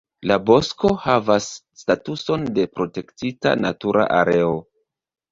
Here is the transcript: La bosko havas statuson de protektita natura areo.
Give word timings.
La 0.29 0.35
bosko 0.49 0.89
havas 1.01 1.49
statuson 1.81 2.45
de 2.55 2.65
protektita 2.77 3.53
natura 3.65 4.07
areo. 4.23 4.57